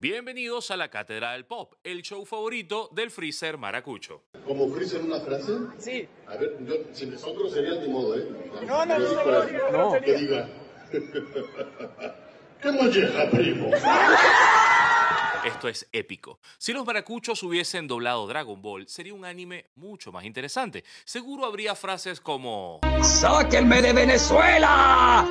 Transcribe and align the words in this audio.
Bienvenidos 0.00 0.70
a 0.70 0.76
la 0.76 0.90
Cátedra 0.90 1.32
del 1.32 1.44
Pop, 1.44 1.74
el 1.82 2.02
show 2.02 2.24
favorito 2.24 2.88
del 2.92 3.10
Freezer 3.10 3.58
Maracucho. 3.58 4.22
¿Como 4.46 4.72
Freezer 4.72 5.02
una 5.02 5.18
frase? 5.18 5.54
Sí. 5.76 6.08
A 6.28 6.36
ver, 6.36 6.56
yo, 6.64 6.74
si 6.92 7.18
son 7.18 7.34
groserías, 7.34 7.80
ni 7.80 7.88
modo, 7.88 8.16
¿eh? 8.16 8.28
No, 8.64 8.86
no, 8.86 8.96
no, 8.96 9.24
no, 9.24 9.72
no, 9.72 10.00
Que 10.00 10.14
diga. 10.14 10.48
¡Qué 12.62 12.70
molleja, 12.70 13.28
primo! 13.28 13.70
Esto 15.44 15.66
es 15.66 15.88
épico. 15.90 16.38
Si 16.58 16.72
los 16.72 16.86
maracuchos 16.86 17.42
hubiesen 17.42 17.88
doblado 17.88 18.28
Dragon 18.28 18.62
Ball, 18.62 18.86
sería 18.86 19.14
un 19.14 19.24
anime 19.24 19.70
mucho 19.74 20.12
más 20.12 20.24
interesante. 20.24 20.84
Seguro 21.04 21.44
habría 21.44 21.74
frases 21.74 22.20
como... 22.20 22.78
¡Sáquenme 23.02 23.82
de 23.82 23.92
Venezuela! 23.92 25.26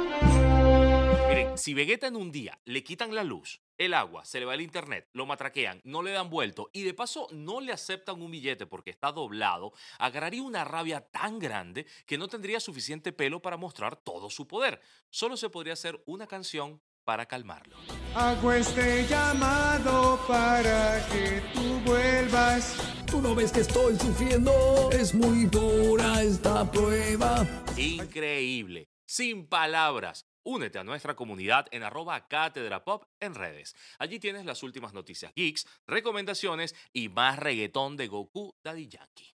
Miren, 1.29 1.57
si 1.57 1.73
Vegeta 1.73 2.07
en 2.07 2.17
un 2.17 2.33
día 2.33 2.59
le 2.65 2.83
quitan 2.83 3.15
la 3.15 3.23
luz, 3.23 3.61
el 3.77 3.93
agua, 3.93 4.25
se 4.25 4.39
le 4.39 4.45
va 4.45 4.53
el 4.53 4.61
internet, 4.61 5.07
lo 5.13 5.25
matraquean, 5.25 5.81
no 5.83 6.01
le 6.01 6.11
dan 6.11 6.29
vuelto 6.29 6.69
y 6.73 6.83
de 6.83 6.93
paso 6.93 7.27
no 7.31 7.61
le 7.61 7.71
aceptan 7.71 8.21
un 8.21 8.31
billete 8.31 8.65
porque 8.65 8.89
está 8.89 9.11
doblado, 9.11 9.73
agarraría 9.99 10.43
una 10.43 10.63
rabia 10.63 11.01
tan 11.01 11.39
grande 11.39 11.85
que 12.05 12.17
no 12.17 12.27
tendría 12.27 12.59
suficiente 12.59 13.13
pelo 13.13 13.41
para 13.41 13.57
mostrar 13.57 13.95
todo 13.95 14.29
su 14.29 14.47
poder. 14.47 14.81
Solo 15.09 15.37
se 15.37 15.49
podría 15.49 15.73
hacer 15.73 16.01
una 16.05 16.27
canción 16.27 16.81
para 17.03 17.25
calmarlo. 17.25 17.77
Hago 18.15 18.51
este 18.51 19.07
llamado 19.07 20.19
para 20.27 21.07
que 21.07 21.41
tú 21.53 21.79
vuelvas. 21.85 22.75
¿Tú 23.05 23.21
no 23.21 23.33
ves 23.33 23.53
que 23.53 23.61
estoy 23.61 23.97
sufriendo? 23.97 24.89
Es 24.91 25.15
muy 25.15 25.45
dura 25.45 26.21
esta 26.21 26.69
prueba. 26.69 27.47
Increíble. 27.77 28.89
Sin 29.05 29.47
palabras. 29.47 30.25
Únete 30.49 30.79
a 30.79 30.85
nuestra 30.85 31.13
comunidad 31.13 31.67
en 31.71 31.83
arroba 31.83 32.25
cátedra 32.29 32.85
pop 32.85 33.03
en 33.19 33.35
redes. 33.35 33.75
Allí 33.99 34.17
tienes 34.17 34.45
las 34.45 34.63
últimas 34.63 34.93
noticias 34.93 35.33
geeks, 35.35 35.67
recomendaciones 35.85 36.73
y 36.93 37.09
más 37.09 37.37
reggaetón 37.37 37.97
de 37.97 38.07
Goku 38.07 38.55
Daddy 38.63 38.87
Yankee. 38.87 39.35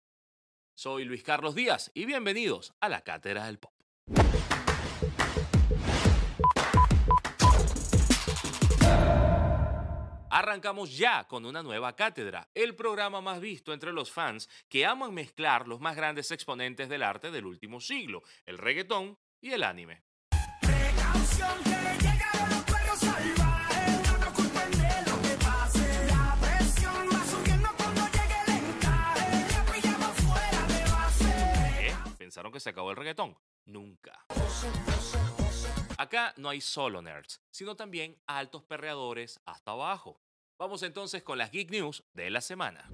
Soy 0.73 1.03
Luis 1.03 1.21
Carlos 1.21 1.53
Díaz 1.53 1.91
y 1.93 2.05
bienvenidos 2.05 2.73
a 2.79 2.87
la 2.87 3.01
Cátedra 3.01 3.47
del 3.47 3.59
Pop. 3.59 3.73
Arrancamos 10.29 10.95
ya 10.95 11.27
con 11.27 11.45
una 11.45 11.61
nueva 11.61 11.93
cátedra, 11.97 12.49
el 12.53 12.73
programa 12.73 13.19
más 13.19 13.41
visto 13.41 13.73
entre 13.73 13.91
los 13.91 14.09
fans 14.09 14.47
que 14.69 14.85
aman 14.85 15.13
mezclar 15.13 15.67
los 15.67 15.81
más 15.81 15.97
grandes 15.97 16.31
exponentes 16.31 16.87
del 16.87 17.03
arte 17.03 17.31
del 17.31 17.47
último 17.47 17.81
siglo, 17.81 18.23
el 18.45 18.57
reggaetón 18.57 19.19
y 19.41 19.51
el 19.51 19.63
anime. 19.63 20.03
¿Pensaron 32.17 32.53
que 32.53 32.59
se 32.61 32.69
acabó 32.69 32.91
el 32.91 32.95
reggaetón? 32.95 33.37
Nunca. 33.65 34.25
Acá 35.97 36.33
no 36.37 36.47
hay 36.47 36.61
solo 36.61 37.01
nerds, 37.01 37.41
sino 37.51 37.75
también 37.75 38.17
altos 38.25 38.63
perreadores 38.63 39.41
hasta 39.45 39.71
abajo. 39.71 40.21
Vamos 40.57 40.81
entonces 40.83 41.23
con 41.23 41.37
las 41.37 41.51
Geek 41.51 41.69
News 41.71 42.03
de 42.13 42.29
la 42.29 42.39
semana. 42.39 42.89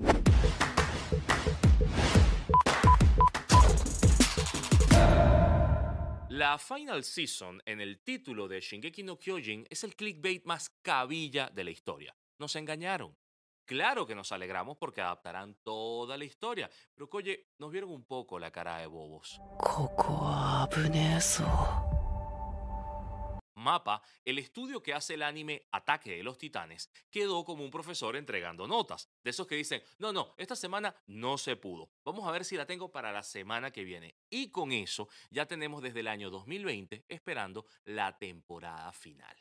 La 6.38 6.60
Final 6.60 7.04
Season 7.04 7.60
en 7.66 7.82
el 7.82 8.04
título 8.04 8.48
de 8.48 8.60
Shingeki 8.60 9.02
no 9.02 9.18
Kyojin 9.18 9.66
es 9.72 9.84
el 9.84 9.96
clickbait 9.96 10.46
más 10.46 10.70
cabilla 10.84 11.50
de 11.50 11.64
la 11.64 11.72
historia. 11.72 12.16
Nos 12.38 12.56
engañaron. 12.56 13.18
Claro 13.66 14.06
que 14.06 14.14
nos 14.14 14.32
alegramos 14.32 14.78
porque 14.78 15.02
adaptarán 15.02 15.56
toda 15.64 16.16
la 16.16 16.26
historia, 16.26 16.70
pero 16.94 17.10
oye, 17.12 17.48
nos 17.58 17.72
vieron 17.72 17.90
un 17.90 18.04
poco 18.04 18.38
la 18.38 18.52
cara 18.52 18.78
de 18.78 18.86
bobos. 18.86 19.42
El 24.24 24.40
estudio 24.40 24.82
que 24.82 24.94
hace 24.94 25.16
el 25.16 25.24
anime 25.24 25.68
Ataque 25.72 26.18
de 26.18 26.24
los 26.24 26.38
Titanes 26.38 26.90
quedó 27.10 27.44
como 27.44 27.64
un 27.64 27.72
profesor 27.72 28.16
entregando 28.16 28.68
notas, 28.68 29.10
de 29.24 29.32
esos 29.32 29.46
que 29.46 29.56
dicen, 29.56 29.84
no, 29.98 30.14
no, 30.14 30.34
esta 30.38 30.56
semana 30.56 30.96
no 31.08 31.38
se 31.38 31.56
pudo, 31.56 31.90
vamos 32.06 32.28
a 32.28 32.32
ver 32.32 32.46
si 32.46 32.56
la 32.56 32.66
tengo 32.66 32.92
para 32.92 33.12
la 33.12 33.24
semana 33.24 33.72
que 33.72 33.84
viene. 33.84 34.16
Y 34.30 34.50
con 34.52 34.72
eso 34.72 35.10
ya 35.30 35.46
tenemos 35.46 35.82
desde 35.82 36.00
el 36.00 36.08
año 36.08 36.30
2020 36.30 37.06
esperando 37.10 37.66
la 37.84 38.18
temporada 38.18 38.92
final. 38.94 39.36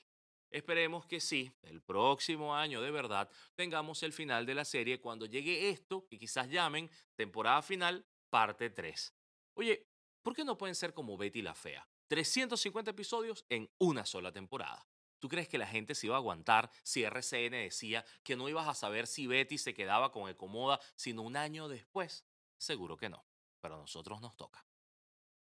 Esperemos 0.50 1.06
que 1.06 1.20
sí, 1.20 1.53
el 1.62 1.82
próximo 1.82 2.54
año 2.54 2.81
de 2.81 2.91
verdad 2.91 3.28
tengamos 3.54 4.03
el 4.03 4.12
final 4.12 4.47
de 4.47 4.54
la 4.54 4.64
serie 4.64 5.00
cuando 5.00 5.26
llegue 5.26 5.70
esto 5.70 6.06
que 6.06 6.19
quizás 6.19 6.48
llamen 6.48 6.91
temporada 7.14 7.62
final 7.62 8.06
parte 8.31 8.70
3. 8.70 9.14
Oye, 9.54 9.87
¿por 10.22 10.34
qué 10.34 10.44
no 10.44 10.56
pueden 10.56 10.75
ser 10.75 10.94
como 10.94 11.16
Betty 11.16 11.43
la 11.43 11.54
Fea? 11.54 11.87
350 12.09 12.91
episodios 12.91 13.44
en 13.49 13.71
una 13.78 14.06
sola 14.06 14.33
temporada. 14.33 14.87
¿Tú 15.19 15.28
crees 15.28 15.49
que 15.49 15.59
la 15.59 15.67
gente 15.67 15.94
se 15.94 16.06
iba 16.06 16.17
a 16.17 16.19
aguantar 16.19 16.71
si 16.83 17.03
RCN 17.03 17.53
decía 17.53 18.05
que 18.22 18.37
no 18.37 18.49
ibas 18.49 18.69
a 18.69 18.75
saber 18.75 19.06
si 19.06 19.27
Betty 19.27 19.59
se 19.59 19.75
quedaba 19.75 20.12
con 20.12 20.28
el 20.28 20.37
Comoda 20.37 20.78
sino 20.94 21.22
un 21.22 21.37
año 21.37 21.69
después? 21.69 22.25
Seguro 22.59 22.97
que 22.97 23.09
no, 23.09 23.25
pero 23.61 23.77
a 23.77 23.78
nosotros 23.78 24.21
nos 24.21 24.37
toca. 24.37 24.65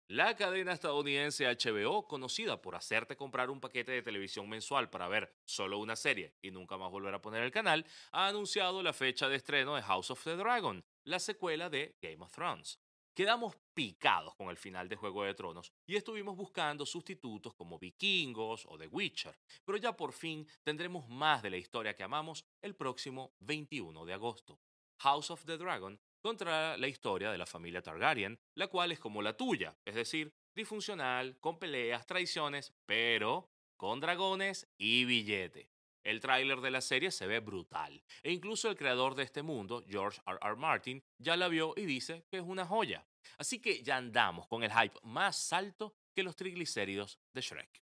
La 0.10 0.38
cadena 0.38 0.72
estadounidense 0.72 1.46
HBO, 1.46 2.08
conocida 2.08 2.62
por 2.62 2.76
hacerte 2.76 3.18
comprar 3.18 3.50
un 3.50 3.60
paquete 3.60 3.92
de 3.92 4.02
televisión 4.02 4.48
mensual 4.48 4.90
para 4.90 5.10
ver 5.10 5.36
solo 5.44 5.80
una 5.80 5.98
serie 5.98 6.34
y 6.42 6.50
nunca 6.50 6.78
más 6.78 6.90
volver 6.90 7.14
a 7.14 7.22
poner 7.22 7.44
el 7.44 7.52
canal, 7.52 7.86
ha 8.14 8.28
anunciado 8.30 8.82
la 8.82 8.94
fecha 8.94 9.28
de 9.28 9.36
estreno 9.36 9.76
de 9.76 9.82
House 9.82 10.10
of 10.10 10.24
the 10.24 10.38
Dragon, 10.38 10.82
la 11.04 11.20
secuela 11.20 11.70
de 11.70 11.98
Game 12.02 12.24
of 12.24 12.32
Thrones. 12.32 12.80
Quedamos 13.18 13.58
picados 13.74 14.36
con 14.36 14.52
el 14.52 14.58
final 14.58 14.88
de 14.88 14.96
Juego 14.96 15.24
de 15.24 15.34
Tronos 15.34 15.74
y 15.88 15.96
estuvimos 15.96 16.38
buscando 16.38 16.86
sustitutos 16.86 17.56
como 17.56 17.80
Vikingos 17.80 18.68
o 18.68 18.78
The 18.78 18.86
Witcher, 18.86 19.36
pero 19.66 19.80
ya 19.80 19.98
por 19.98 20.14
fin 20.14 20.48
tendremos 20.62 21.10
más 21.10 21.42
de 21.42 21.50
la 21.50 21.58
historia 21.58 21.96
que 21.96 22.04
amamos 22.04 22.46
el 22.62 22.76
próximo 22.76 23.34
21 23.40 24.06
de 24.06 24.14
agosto. 24.14 24.60
House 25.00 25.32
of 25.32 25.46
the 25.46 25.58
Dragon 25.58 26.00
contra 26.22 26.78
la 26.78 26.88
historia 26.88 27.32
de 27.32 27.40
la 27.40 27.48
familia 27.48 27.82
Targaryen, 27.82 28.40
la 28.54 28.68
cual 28.68 28.92
es 28.92 29.00
como 29.00 29.24
la 29.24 29.36
tuya, 29.36 29.76
es 29.84 29.96
decir, 29.96 30.32
disfuncional, 30.56 31.40
con 31.40 31.58
peleas, 31.58 32.06
traiciones, 32.06 32.72
pero 32.86 33.50
con 33.78 34.00
dragones 34.00 34.68
y 34.78 35.06
billete. 35.06 35.72
El 36.08 36.22
tráiler 36.22 36.62
de 36.62 36.72
la 36.72 36.80
serie 36.80 37.12
se 37.12 37.28
ve 37.28 37.42
brutal, 37.42 38.02
e 38.24 38.32
incluso 38.32 38.70
el 38.70 38.78
creador 38.78 39.14
de 39.14 39.24
este 39.24 39.42
mundo, 39.42 39.84
George 39.90 40.22
R. 40.26 40.40
R. 40.42 40.56
Martin, 40.56 41.04
ya 41.18 41.36
la 41.36 41.50
vio 41.50 41.74
y 41.76 41.86
dice 41.86 42.24
que 42.30 42.38
es 42.38 42.44
una 42.44 42.66
joya. 42.66 43.06
Así 43.38 43.60
que 43.60 43.84
ya 43.84 43.98
andamos 43.98 44.48
con 44.48 44.64
el 44.64 44.72
hype 44.72 44.98
más 45.04 45.52
alto 45.52 45.98
que 46.16 46.24
los 46.24 46.38
triglicéridos 46.38 47.20
de 47.34 47.42
Shrek. 47.42 47.84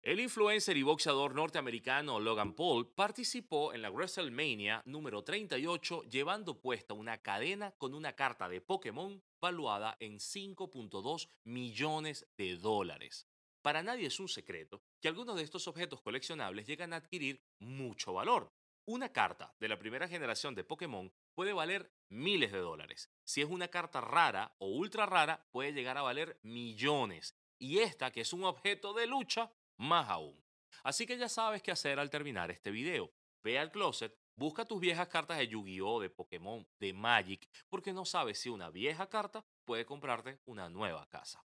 El 0.00 0.18
influencer 0.18 0.78
y 0.78 0.82
boxeador 0.82 1.34
norteamericano 1.34 2.20
Logan 2.20 2.54
Paul 2.54 2.90
participó 2.90 3.74
en 3.74 3.82
la 3.82 3.90
WrestleMania 3.90 4.80
número 4.86 5.22
38 5.22 6.04
llevando 6.04 6.58
puesta 6.58 6.94
una 6.94 7.18
cadena 7.18 7.72
con 7.72 7.92
una 7.92 8.14
carta 8.14 8.48
de 8.48 8.62
Pokémon 8.62 9.22
valuada 9.42 9.98
en 10.00 10.14
5.2 10.14 11.28
millones 11.44 12.26
de 12.38 12.56
dólares. 12.56 13.29
Para 13.62 13.82
nadie 13.82 14.06
es 14.06 14.18
un 14.18 14.28
secreto 14.28 14.82
que 15.00 15.08
algunos 15.08 15.36
de 15.36 15.42
estos 15.42 15.68
objetos 15.68 16.00
coleccionables 16.00 16.66
llegan 16.66 16.92
a 16.92 16.96
adquirir 16.96 17.44
mucho 17.58 18.14
valor. 18.14 18.52
Una 18.86 19.12
carta 19.12 19.54
de 19.60 19.68
la 19.68 19.78
primera 19.78 20.08
generación 20.08 20.54
de 20.54 20.64
Pokémon 20.64 21.12
puede 21.34 21.52
valer 21.52 21.92
miles 22.08 22.52
de 22.52 22.58
dólares. 22.58 23.10
Si 23.22 23.42
es 23.42 23.48
una 23.48 23.68
carta 23.68 24.00
rara 24.00 24.54
o 24.58 24.68
ultra 24.68 25.04
rara, 25.04 25.46
puede 25.52 25.72
llegar 25.72 25.98
a 25.98 26.02
valer 26.02 26.40
millones. 26.42 27.36
Y 27.58 27.80
esta, 27.80 28.10
que 28.10 28.22
es 28.22 28.32
un 28.32 28.44
objeto 28.44 28.94
de 28.94 29.06
lucha, 29.06 29.52
más 29.76 30.08
aún. 30.08 30.42
Así 30.82 31.06
que 31.06 31.18
ya 31.18 31.28
sabes 31.28 31.62
qué 31.62 31.70
hacer 31.70 31.98
al 31.98 32.08
terminar 32.08 32.50
este 32.50 32.70
video. 32.70 33.12
Ve 33.42 33.58
al 33.58 33.70
closet, 33.70 34.18
busca 34.36 34.64
tus 34.64 34.80
viejas 34.80 35.08
cartas 35.08 35.36
de 35.36 35.48
Yu-Gi-Oh, 35.48 36.00
de 36.00 36.08
Pokémon, 36.08 36.66
de 36.78 36.94
Magic, 36.94 37.46
porque 37.68 37.92
no 37.92 38.06
sabes 38.06 38.38
si 38.38 38.48
una 38.48 38.70
vieja 38.70 39.06
carta 39.08 39.44
puede 39.66 39.84
comprarte 39.84 40.40
una 40.46 40.70
nueva 40.70 41.06
casa. 41.08 41.44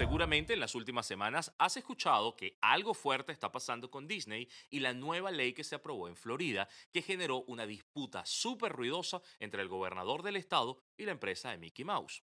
Seguramente 0.00 0.54
en 0.54 0.60
las 0.60 0.74
últimas 0.74 1.04
semanas 1.04 1.52
has 1.58 1.76
escuchado 1.76 2.34
que 2.34 2.56
algo 2.62 2.94
fuerte 2.94 3.32
está 3.32 3.52
pasando 3.52 3.90
con 3.90 4.08
Disney 4.08 4.48
y 4.70 4.80
la 4.80 4.94
nueva 4.94 5.30
ley 5.30 5.52
que 5.52 5.62
se 5.62 5.74
aprobó 5.74 6.08
en 6.08 6.16
Florida 6.16 6.66
que 6.90 7.02
generó 7.02 7.42
una 7.42 7.66
disputa 7.66 8.24
súper 8.24 8.72
ruidosa 8.72 9.20
entre 9.40 9.60
el 9.60 9.68
gobernador 9.68 10.22
del 10.22 10.36
estado 10.36 10.78
y 10.96 11.04
la 11.04 11.12
empresa 11.12 11.50
de 11.50 11.58
Mickey 11.58 11.84
Mouse. 11.84 12.22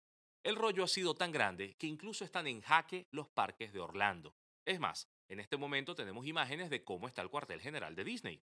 El 0.44 0.58
rollo 0.58 0.84
ha 0.84 0.88
sido 0.90 1.16
tan 1.16 1.32
grande 1.32 1.78
que 1.78 1.88
incluso 1.88 2.26
están 2.26 2.46
en 2.46 2.60
jaque 2.60 3.08
los 3.12 3.30
parques 3.30 3.72
de 3.72 3.80
Orlando. 3.80 4.36
Es 4.66 4.82
más, 4.82 5.08
en 5.30 5.40
este 5.40 5.56
momento 5.56 5.96
tenemos 5.96 6.28
imágenes 6.28 6.70
de 6.70 6.84
cómo 6.84 7.08
está 7.08 7.22
el 7.22 7.30
cuartel 7.30 7.62
general 7.62 7.96
de 7.96 8.04
Disney. 8.04 8.42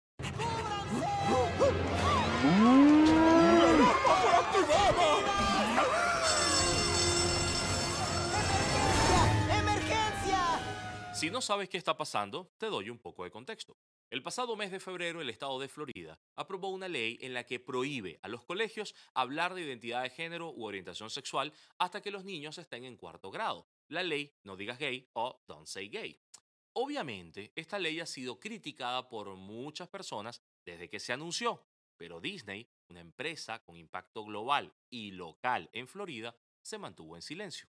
Si 11.21 11.29
no 11.29 11.39
sabes 11.39 11.69
qué 11.69 11.77
está 11.77 11.95
pasando, 11.95 12.51
te 12.57 12.65
doy 12.65 12.89
un 12.89 12.97
poco 12.97 13.23
de 13.23 13.29
contexto. 13.29 13.77
El 14.09 14.23
pasado 14.23 14.56
mes 14.56 14.71
de 14.71 14.79
febrero, 14.79 15.21
el 15.21 15.29
estado 15.29 15.59
de 15.59 15.68
Florida 15.68 16.19
aprobó 16.35 16.69
una 16.69 16.88
ley 16.88 17.19
en 17.21 17.35
la 17.35 17.44
que 17.44 17.59
prohíbe 17.59 18.19
a 18.23 18.27
los 18.27 18.44
colegios 18.44 18.95
hablar 19.13 19.53
de 19.53 19.62
identidad 19.62 20.01
de 20.01 20.09
género 20.09 20.50
u 20.50 20.65
orientación 20.65 21.12
sexual 21.12 21.53
hasta 21.77 22.01
que 22.01 22.09
los 22.09 22.25
niños 22.25 22.57
estén 22.57 22.85
en 22.85 22.97
cuarto 22.97 23.29
grado. 23.29 23.68
La 23.88 24.01
ley 24.01 24.33
No 24.41 24.57
digas 24.57 24.79
gay 24.79 25.07
o 25.13 25.44
Don't 25.47 25.68
say 25.68 25.89
gay. 25.89 26.19
Obviamente, 26.73 27.51
esta 27.56 27.77
ley 27.77 28.00
ha 28.00 28.07
sido 28.07 28.39
criticada 28.39 29.07
por 29.07 29.35
muchas 29.35 29.89
personas 29.89 30.41
desde 30.65 30.89
que 30.89 31.00
se 31.00 31.13
anunció, 31.13 31.63
pero 31.97 32.19
Disney, 32.19 32.67
una 32.89 33.01
empresa 33.01 33.63
con 33.63 33.77
impacto 33.77 34.25
global 34.25 34.74
y 34.89 35.12
local 35.12 35.69
en 35.71 35.88
Florida, 35.88 36.35
se 36.63 36.79
mantuvo 36.79 37.15
en 37.15 37.21
silencio. 37.21 37.67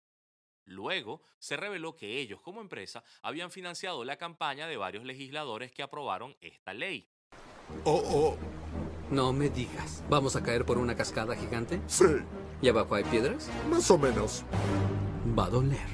Luego, 0.67 1.23
se 1.39 1.57
reveló 1.57 1.95
que 1.97 2.19
ellos 2.21 2.41
como 2.43 2.61
empresa 2.61 3.03
habían 3.23 3.51
financiado 3.51 4.05
la 4.05 4.17
campaña 4.17 4.67
de 4.67 4.77
varios 4.77 5.05
legisladores 5.05 5.71
que 5.73 5.83
aprobaron 5.83 6.37
esta 6.41 6.75
ley. 6.75 7.09
Oh, 7.85 8.03
oh, 8.05 8.37
No 9.11 9.33
me 9.33 9.49
digas. 9.49 10.05
¿Vamos 10.09 10.35
a 10.37 10.43
caer 10.43 10.65
por 10.67 10.79
una 10.79 10.97
cascada 10.97 11.37
gigante? 11.37 11.81
sí, 11.87 12.05
¿Y 12.61 12.69
abajo 12.69 12.95
hay 12.97 13.05
piedras? 13.05 13.49
más 13.71 13.89
o 13.91 13.99
menos. 13.99 14.45
Va 15.39 15.45
a 15.47 15.51
doler. 15.51 15.87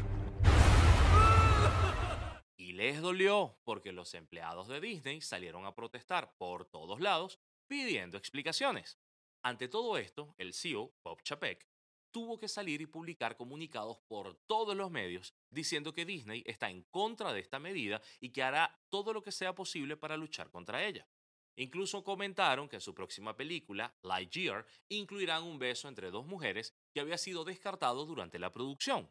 Y 2.56 2.72
les 2.72 3.00
dolió 3.00 3.58
porque 3.64 3.92
los 3.92 4.14
empleados 4.14 4.68
de 4.68 4.80
Disney 4.80 5.20
salieron 5.20 5.66
a 5.66 5.74
protestar 5.74 6.34
por 6.38 6.64
todos 6.64 7.00
lados 7.00 7.38
pidiendo 7.66 8.16
explicaciones. 8.16 8.98
Ante 9.42 9.68
todo 9.68 9.98
esto, 9.98 10.34
el 10.38 10.54
CEO, 10.54 10.92
Bob 11.02 11.20
Chapek, 11.22 11.66
tuvo 12.12 12.38
que 12.38 12.46
salir 12.46 12.80
y 12.80 12.86
publicar 12.86 13.36
comunicados 13.36 13.98
por 14.06 14.36
todos 14.46 14.76
los 14.76 14.90
medios 14.90 15.34
diciendo 15.50 15.92
que 15.92 16.04
Disney 16.04 16.44
está 16.46 16.70
en 16.70 16.82
contra 16.84 17.32
de 17.32 17.40
esta 17.40 17.58
medida 17.58 18.00
y 18.20 18.30
que 18.30 18.42
hará 18.42 18.78
todo 18.88 19.12
lo 19.12 19.22
que 19.22 19.32
sea 19.32 19.54
posible 19.54 19.96
para 19.96 20.16
luchar 20.16 20.50
contra 20.50 20.84
ella. 20.84 21.08
Incluso 21.56 22.02
comentaron 22.02 22.68
que 22.68 22.76
en 22.76 22.80
su 22.80 22.94
próxima 22.94 23.36
película, 23.36 23.94
Lightyear, 24.02 24.64
incluirán 24.88 25.42
un 25.42 25.58
beso 25.58 25.88
entre 25.88 26.10
dos 26.10 26.26
mujeres 26.26 26.74
que 26.94 27.00
había 27.00 27.18
sido 27.18 27.44
descartado 27.44 28.06
durante 28.06 28.38
la 28.38 28.52
producción. 28.52 29.10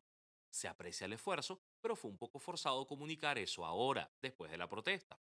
Se 0.50 0.68
aprecia 0.68 1.06
el 1.06 1.14
esfuerzo, 1.14 1.62
pero 1.82 1.96
fue 1.96 2.10
un 2.10 2.18
poco 2.18 2.40
forzado 2.40 2.88
comunicar 2.88 3.38
eso 3.38 3.66
ahora, 3.66 4.12
después 4.22 4.52
de 4.52 4.58
la 4.58 4.68
protesta. 4.68 5.20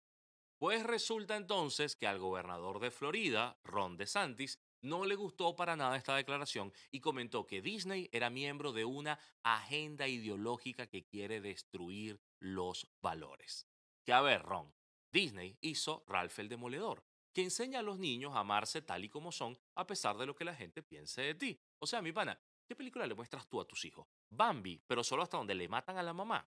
Pues 0.59 0.83
resulta 0.83 1.37
entonces 1.37 1.95
que 1.95 2.07
al 2.07 2.19
gobernador 2.19 2.81
de 2.81 2.91
Florida, 2.91 3.61
Ron 3.63 3.97
DeSantis, 3.97 4.59
no 4.83 5.05
le 5.05 5.15
gustó 5.15 5.57
para 5.57 5.77
nada 5.77 5.97
esta 5.97 6.15
declaración 6.17 6.73
y 6.91 7.01
comentó 7.01 7.47
que 7.47 7.63
Disney 7.63 8.09
era 8.13 8.31
miembro 8.31 8.73
de 8.73 8.85
una 8.85 9.19
agenda 9.43 10.09
ideológica 10.09 10.87
que 10.87 11.05
quiere 11.05 11.41
destruir 11.41 12.21
los 12.39 12.89
valores. 13.01 13.67
Que 14.05 14.13
a 14.13 14.21
ver, 14.21 14.43
Ron, 14.43 14.73
Disney 15.13 15.57
hizo 15.61 16.05
Ralph 16.07 16.39
el 16.39 16.49
Demoledor, 16.49 17.05
que 17.33 17.43
enseña 17.43 17.81
a 17.81 17.83
los 17.83 17.99
niños 17.99 18.35
a 18.35 18.41
amarse 18.41 18.83
tal 18.83 19.05
y 19.05 19.09
como 19.09 19.33
son 19.33 19.59
a 19.75 19.87
pesar 19.87 20.17
de 20.17 20.27
lo 20.27 20.35
que 20.35 20.45
la 20.45 20.55
gente 20.55 20.83
piense 20.83 21.23
de 21.23 21.35
ti. 21.35 21.61
O 21.79 21.87
sea, 21.87 22.03
mi 22.03 22.13
pana, 22.13 22.39
¿qué 22.67 22.75
película 22.75 23.07
le 23.07 23.15
muestras 23.15 23.49
tú 23.49 23.61
a 23.61 23.67
tus 23.67 23.85
hijos? 23.85 24.07
Bambi, 24.31 24.83
pero 24.87 25.05
solo 25.05 25.23
hasta 25.23 25.37
donde 25.37 25.55
le 25.55 25.69
matan 25.69 25.99
a 25.99 26.03
la 26.03 26.13
mamá. 26.13 26.49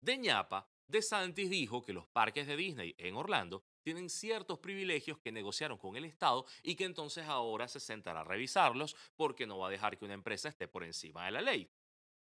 De 0.00 0.18
ñapa, 0.18 0.68
DeSantis 0.86 1.48
dijo 1.48 1.82
que 1.82 1.92
los 1.92 2.06
parques 2.06 2.46
de 2.46 2.56
Disney 2.56 2.94
en 2.98 3.16
Orlando 3.16 3.64
tienen 3.84 4.08
ciertos 4.08 4.58
privilegios 4.58 5.18
que 5.18 5.30
negociaron 5.30 5.78
con 5.78 5.94
el 5.94 6.06
Estado 6.06 6.46
y 6.62 6.74
que 6.74 6.84
entonces 6.84 7.26
ahora 7.26 7.68
se 7.68 7.78
sentará 7.78 8.22
a 8.22 8.24
revisarlos 8.24 8.96
porque 9.14 9.46
no 9.46 9.58
va 9.58 9.68
a 9.68 9.70
dejar 9.70 9.96
que 9.98 10.06
una 10.06 10.14
empresa 10.14 10.48
esté 10.48 10.66
por 10.66 10.82
encima 10.82 11.26
de 11.26 11.32
la 11.32 11.42
ley. 11.42 11.70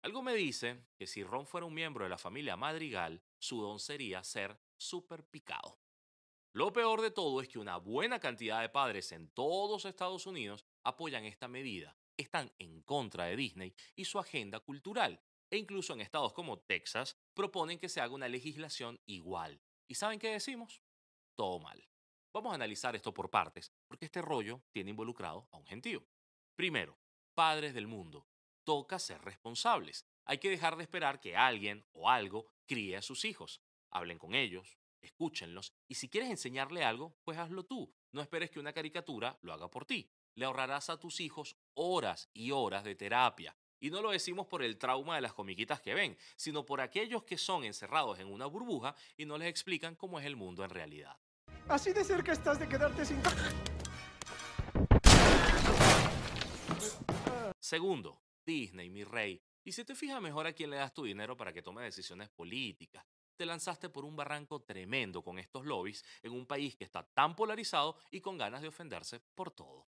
Algo 0.03 0.21
me 0.21 0.35
dice 0.35 0.85
que 0.97 1.07
si 1.07 1.23
Ron 1.23 1.47
fuera 1.47 1.65
un 1.65 1.73
miembro 1.73 2.03
de 2.03 2.09
la 2.09 2.17
familia 2.17 2.57
Madrigal, 2.57 3.23
su 3.39 3.61
don 3.61 3.79
sería 3.79 4.23
ser 4.23 4.59
súper 4.77 5.23
picado. 5.23 5.79
Lo 6.51 6.71
peor 6.71 7.01
de 7.01 7.09
todo 7.09 7.41
es 7.41 7.47
que 7.47 7.57
una 7.57 7.77
buena 7.77 8.19
cantidad 8.19 8.61
de 8.61 8.69
padres 8.69 9.11
en 9.13 9.29
todos 9.29 9.85
Estados 9.85 10.27
Unidos 10.27 10.63
apoyan 10.83 11.25
esta 11.25 11.47
medida, 11.47 11.97
están 12.17 12.51
en 12.59 12.81
contra 12.81 13.25
de 13.25 13.35
Disney 13.35 13.73
y 13.95 14.05
su 14.05 14.19
agenda 14.19 14.59
cultural, 14.59 15.19
e 15.49 15.57
incluso 15.57 15.93
en 15.93 16.01
estados 16.01 16.33
como 16.33 16.59
Texas 16.59 17.17
proponen 17.33 17.79
que 17.79 17.89
se 17.89 17.99
haga 18.01 18.13
una 18.13 18.27
legislación 18.27 18.99
igual. 19.05 19.61
¿Y 19.87 19.95
saben 19.95 20.19
qué 20.19 20.29
decimos? 20.29 20.81
Todo 21.35 21.59
mal. 21.59 21.85
Vamos 22.33 22.51
a 22.51 22.55
analizar 22.55 22.95
esto 22.95 23.13
por 23.13 23.29
partes, 23.29 23.71
porque 23.87 24.05
este 24.05 24.21
rollo 24.21 24.61
tiene 24.71 24.89
involucrado 24.89 25.47
a 25.51 25.57
un 25.57 25.65
gentío. 25.65 26.05
Primero, 26.55 26.97
padres 27.33 27.73
del 27.73 27.87
mundo. 27.87 28.27
Toca 28.63 28.99
ser 28.99 29.21
responsables. 29.21 30.05
Hay 30.25 30.39
que 30.39 30.49
dejar 30.49 30.75
de 30.75 30.83
esperar 30.83 31.19
que 31.19 31.35
alguien 31.35 31.85
o 31.93 32.09
algo 32.09 32.47
críe 32.65 32.97
a 32.97 33.01
sus 33.01 33.25
hijos. 33.25 33.61
Hablen 33.91 34.17
con 34.17 34.33
ellos, 34.33 34.77
escúchenlos, 35.01 35.73
y 35.87 35.95
si 35.95 36.09
quieres 36.09 36.29
enseñarle 36.29 36.83
algo, 36.83 37.15
pues 37.23 37.37
hazlo 37.37 37.63
tú. 37.63 37.93
No 38.11 38.21
esperes 38.21 38.49
que 38.49 38.59
una 38.59 38.73
caricatura 38.73 39.37
lo 39.41 39.53
haga 39.53 39.69
por 39.69 39.85
ti. 39.85 40.09
Le 40.33 40.45
ahorrarás 40.45 40.89
a 40.89 40.99
tus 40.99 41.19
hijos 41.19 41.55
horas 41.73 42.29
y 42.33 42.51
horas 42.51 42.83
de 42.83 42.95
terapia. 42.95 43.55
Y 43.79 43.89
no 43.89 44.01
lo 44.01 44.11
decimos 44.11 44.47
por 44.47 44.63
el 44.63 44.77
trauma 44.77 45.15
de 45.15 45.21
las 45.21 45.33
comiquitas 45.33 45.79
que 45.79 45.93
ven, 45.93 46.17
sino 46.35 46.65
por 46.65 46.81
aquellos 46.81 47.23
que 47.23 47.37
son 47.37 47.63
encerrados 47.63 48.19
en 48.19 48.27
una 48.27 48.45
burbuja 48.45 48.95
y 49.15 49.25
no 49.25 49.37
les 49.37 49.49
explican 49.49 49.95
cómo 49.95 50.19
es 50.19 50.25
el 50.25 50.35
mundo 50.35 50.63
en 50.63 50.69
realidad. 50.69 51.17
Así 51.67 51.93
de 51.93 52.03
cerca 52.03 52.31
estás 52.31 52.59
de 52.59 52.67
quedarte 52.67 53.05
sin... 53.05 53.21
Segundo, 57.59 58.21
Disney, 58.45 58.89
mi 58.91 59.03
rey. 59.03 59.41
Y 59.63 59.71
si 59.71 59.83
te 59.83 59.95
fijas 59.95 60.21
mejor 60.21 60.45
a 60.45 60.53
quién 60.53 60.69
le 60.69 60.77
das 60.77 60.93
tu 60.93 61.03
dinero 61.03 61.35
para 61.35 61.51
que 61.51 61.63
tome 61.63 61.83
decisiones 61.83 62.29
políticas. 62.29 63.03
Te 63.35 63.47
lanzaste 63.47 63.89
por 63.89 64.05
un 64.05 64.15
barranco 64.15 64.61
tremendo 64.61 65.23
con 65.23 65.39
estos 65.39 65.65
lobbies 65.65 66.05
en 66.21 66.33
un 66.33 66.45
país 66.45 66.75
que 66.75 66.83
está 66.83 67.03
tan 67.03 67.35
polarizado 67.35 67.97
y 68.11 68.21
con 68.21 68.37
ganas 68.37 68.61
de 68.61 68.67
ofenderse 68.67 69.19
por 69.19 69.49
todo. 69.49 69.87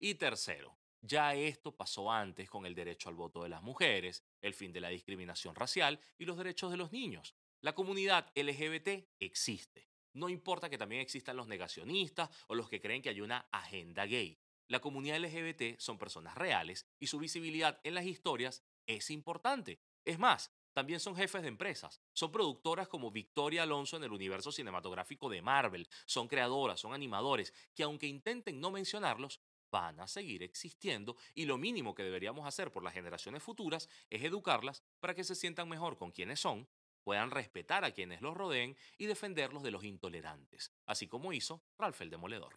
Y 0.00 0.16
tercero, 0.16 0.76
ya 1.00 1.34
esto 1.34 1.76
pasó 1.76 2.10
antes 2.10 2.50
con 2.50 2.66
el 2.66 2.74
derecho 2.74 3.08
al 3.08 3.14
voto 3.14 3.44
de 3.44 3.48
las 3.48 3.62
mujeres, 3.62 4.24
el 4.42 4.52
fin 4.52 4.72
de 4.72 4.80
la 4.80 4.88
discriminación 4.88 5.54
racial 5.54 6.00
y 6.18 6.24
los 6.24 6.36
derechos 6.36 6.72
de 6.72 6.76
los 6.76 6.90
niños. 6.90 7.36
La 7.60 7.74
comunidad 7.74 8.30
LGBT 8.34 9.06
existe. 9.20 9.93
No 10.14 10.28
importa 10.28 10.70
que 10.70 10.78
también 10.78 11.02
existan 11.02 11.36
los 11.36 11.48
negacionistas 11.48 12.30
o 12.46 12.54
los 12.54 12.68
que 12.68 12.80
creen 12.80 13.02
que 13.02 13.10
hay 13.10 13.20
una 13.20 13.46
agenda 13.52 14.06
gay. 14.06 14.38
La 14.68 14.80
comunidad 14.80 15.18
LGBT 15.18 15.78
son 15.78 15.98
personas 15.98 16.36
reales 16.36 16.86
y 16.98 17.08
su 17.08 17.18
visibilidad 17.18 17.80
en 17.84 17.94
las 17.94 18.06
historias 18.06 18.64
es 18.86 19.10
importante. 19.10 19.80
Es 20.04 20.18
más, 20.18 20.50
también 20.72 21.00
son 21.00 21.16
jefes 21.16 21.42
de 21.42 21.48
empresas. 21.48 22.00
Son 22.12 22.32
productoras 22.32 22.88
como 22.88 23.10
Victoria 23.10 23.62
Alonso 23.62 23.96
en 23.96 24.04
el 24.04 24.12
universo 24.12 24.50
cinematográfico 24.52 25.28
de 25.28 25.42
Marvel. 25.42 25.88
Son 26.06 26.28
creadoras, 26.28 26.80
son 26.80 26.94
animadores, 26.94 27.52
que 27.74 27.82
aunque 27.82 28.06
intenten 28.06 28.60
no 28.60 28.70
mencionarlos, 28.70 29.40
van 29.70 29.98
a 29.98 30.06
seguir 30.06 30.44
existiendo 30.44 31.16
y 31.34 31.46
lo 31.46 31.58
mínimo 31.58 31.96
que 31.96 32.04
deberíamos 32.04 32.46
hacer 32.46 32.70
por 32.70 32.84
las 32.84 32.94
generaciones 32.94 33.42
futuras 33.42 33.88
es 34.08 34.22
educarlas 34.22 34.84
para 35.00 35.14
que 35.14 35.24
se 35.24 35.34
sientan 35.34 35.68
mejor 35.68 35.96
con 35.96 36.12
quienes 36.12 36.38
son, 36.38 36.68
puedan 37.04 37.30
respetar 37.30 37.84
a 37.84 37.92
quienes 37.92 38.20
los 38.22 38.36
rodeen 38.36 38.76
y 38.98 39.06
defenderlos 39.06 39.62
de 39.62 39.70
los 39.70 39.84
intolerantes, 39.84 40.72
así 40.86 41.06
como 41.06 41.32
hizo 41.32 41.62
Ralph 41.78 42.00
el 42.00 42.10
Demoledor. 42.10 42.54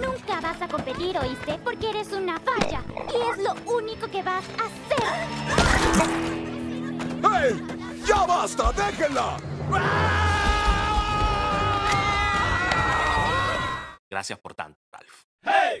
Nunca 0.00 0.40
vas 0.40 0.62
a 0.62 0.68
competir, 0.68 1.18
¿oíste? 1.18 1.58
Porque 1.64 1.90
eres 1.90 2.12
una 2.12 2.38
falla. 2.38 2.84
Y 3.12 3.30
es 3.30 3.38
lo 3.38 3.54
único 3.72 4.08
que 4.08 4.22
vas 4.22 4.44
a 4.50 4.66
hacer. 4.66 4.98
¡Hey! 7.22 7.60
¡Ya 8.06 8.26
basta! 8.26 8.72
¡Déjenla! 8.72 9.36
Gracias 14.10 14.38
por 14.38 14.54
tanto, 14.54 14.80
Ralph. 14.92 15.24
Las 15.42 15.78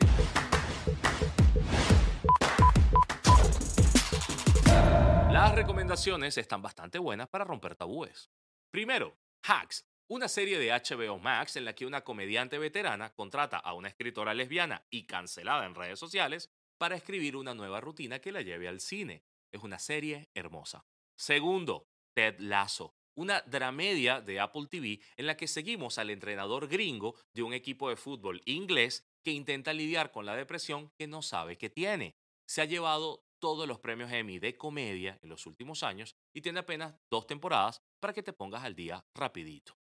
recomendaciones 5.58 6.38
están 6.38 6.62
bastante 6.62 7.00
buenas 7.00 7.28
para 7.28 7.42
romper 7.42 7.74
tabúes. 7.74 8.30
Primero, 8.70 9.18
Hacks, 9.42 9.84
una 10.06 10.28
serie 10.28 10.56
de 10.56 10.70
HBO 10.70 11.18
Max 11.18 11.56
en 11.56 11.64
la 11.64 11.74
que 11.74 11.84
una 11.84 12.04
comediante 12.04 12.58
veterana 12.58 13.12
contrata 13.12 13.56
a 13.56 13.74
una 13.74 13.88
escritora 13.88 14.34
lesbiana 14.34 14.86
y 14.88 15.06
cancelada 15.06 15.66
en 15.66 15.74
redes 15.74 15.98
sociales 15.98 16.48
para 16.78 16.94
escribir 16.94 17.34
una 17.34 17.54
nueva 17.54 17.80
rutina 17.80 18.20
que 18.20 18.30
la 18.30 18.42
lleve 18.42 18.68
al 18.68 18.78
cine. 18.78 19.24
Es 19.50 19.60
una 19.64 19.80
serie 19.80 20.30
hermosa. 20.32 20.86
Segundo, 21.16 21.88
Ted 22.14 22.38
Lasso, 22.38 22.94
una 23.16 23.40
dramedia 23.40 24.20
de 24.20 24.38
Apple 24.38 24.68
TV 24.70 25.00
en 25.16 25.26
la 25.26 25.36
que 25.36 25.48
seguimos 25.48 25.98
al 25.98 26.10
entrenador 26.10 26.68
gringo 26.68 27.16
de 27.34 27.42
un 27.42 27.52
equipo 27.52 27.88
de 27.88 27.96
fútbol 27.96 28.42
inglés 28.44 29.08
que 29.24 29.32
intenta 29.32 29.72
lidiar 29.72 30.12
con 30.12 30.24
la 30.24 30.36
depresión 30.36 30.92
que 30.96 31.08
no 31.08 31.20
sabe 31.20 31.58
que 31.58 31.68
tiene. 31.68 32.14
Se 32.46 32.62
ha 32.62 32.64
llevado 32.64 33.24
todos 33.38 33.66
los 33.66 33.78
premios 33.78 34.12
Emmy 34.12 34.38
de 34.38 34.56
comedia 34.56 35.18
en 35.22 35.28
los 35.28 35.46
últimos 35.46 35.82
años 35.82 36.16
y 36.32 36.40
tiene 36.40 36.60
apenas 36.60 36.94
dos 37.10 37.26
temporadas 37.26 37.82
para 38.00 38.12
que 38.12 38.22
te 38.22 38.32
pongas 38.32 38.64
al 38.64 38.74
día 38.74 39.04
rapidito. 39.14 39.76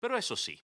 Pero 0.00 0.16
eso 0.16 0.36
sí, 0.36 0.64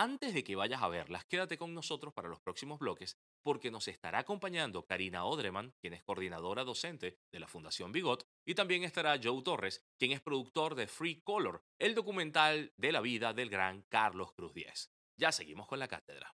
antes 0.00 0.32
de 0.32 0.44
que 0.44 0.54
vayas 0.54 0.80
a 0.80 0.88
verlas, 0.88 1.24
quédate 1.24 1.58
con 1.58 1.74
nosotros 1.74 2.14
para 2.14 2.28
los 2.28 2.38
próximos 2.38 2.78
bloques 2.78 3.18
porque 3.42 3.72
nos 3.72 3.88
estará 3.88 4.20
acompañando 4.20 4.86
Karina 4.86 5.24
Odreman, 5.24 5.74
quien 5.80 5.92
es 5.92 6.04
coordinadora 6.04 6.62
docente 6.62 7.18
de 7.32 7.40
la 7.40 7.48
Fundación 7.48 7.90
Bigot, 7.90 8.24
y 8.46 8.54
también 8.54 8.84
estará 8.84 9.18
Joe 9.20 9.42
Torres, 9.42 9.82
quien 9.98 10.12
es 10.12 10.20
productor 10.20 10.76
de 10.76 10.86
Free 10.86 11.20
Color, 11.22 11.64
el 11.80 11.96
documental 11.96 12.72
de 12.76 12.92
la 12.92 13.00
vida 13.00 13.32
del 13.32 13.50
gran 13.50 13.82
Carlos 13.88 14.32
Cruz 14.34 14.54
Diez. 14.54 14.92
Ya 15.16 15.32
seguimos 15.32 15.66
con 15.66 15.80
la 15.80 15.88
cátedra. 15.88 16.32